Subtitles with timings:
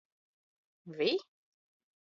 [0.97, 1.11] Vi?